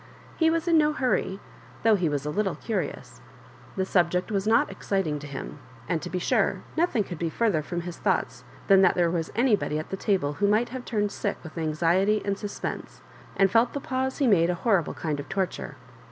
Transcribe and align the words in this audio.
He 0.35 0.49
was 0.49 0.67
in 0.67 0.79
no 0.79 0.93
hurry, 0.93 1.39
though 1.83 1.93
he 1.93 2.09
was 2.09 2.25
a 2.25 2.31
little 2.31 2.55
curioua 2.55 3.19
The 3.75 3.85
subject 3.85 4.31
was 4.31 4.47
not 4.47 4.71
exciting 4.71 5.19
to 5.19 5.27
him; 5.27 5.59
and 5.87 6.01
to 6.01 6.09
be 6.09 6.17
sure 6.17 6.63
nothing 6.75 7.03
could 7.03 7.19
be 7.19 7.29
further 7.29 7.61
from 7.61 7.81
his 7.81 7.99
thoughts 7.99 8.43
than 8.65 8.81
that 8.81 8.95
tbefe 8.95 9.11
was 9.13 9.31
anybody 9.35 9.77
at 9.77 9.91
the 9.91 9.97
table 9.97 10.33
who 10.33 10.47
m^ht 10.47 10.69
have 10.69 10.85
turned 10.85 11.11
sick 11.11 11.37
with 11.43 11.55
anxiety 11.55 12.19
and 12.25 12.39
suspense, 12.39 13.01
and 13.37 13.51
felt 13.51 13.73
the 13.73 13.79
pause 13.79 14.17
be 14.17 14.25
made 14.25 14.49
a 14.49 14.55
horrible 14.55 14.95
kind 14.95 15.19
of 15.19 15.29
torture. 15.29 15.75